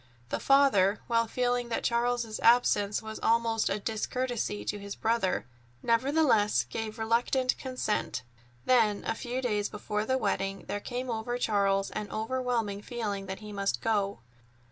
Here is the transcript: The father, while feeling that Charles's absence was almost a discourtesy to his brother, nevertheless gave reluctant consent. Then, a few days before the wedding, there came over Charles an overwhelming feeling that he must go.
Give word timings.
The 0.29 0.39
father, 0.39 0.97
while 1.05 1.27
feeling 1.27 1.69
that 1.69 1.83
Charles's 1.83 2.39
absence 2.39 3.03
was 3.03 3.19
almost 3.19 3.69
a 3.69 3.77
discourtesy 3.79 4.65
to 4.65 4.79
his 4.79 4.95
brother, 4.95 5.45
nevertheless 5.83 6.63
gave 6.63 6.97
reluctant 6.97 7.55
consent. 7.59 8.23
Then, 8.65 9.03
a 9.05 9.13
few 9.13 9.43
days 9.43 9.69
before 9.69 10.05
the 10.07 10.17
wedding, 10.17 10.65
there 10.67 10.79
came 10.79 11.11
over 11.11 11.37
Charles 11.37 11.91
an 11.91 12.09
overwhelming 12.09 12.81
feeling 12.81 13.27
that 13.27 13.41
he 13.41 13.53
must 13.53 13.79
go. 13.79 14.21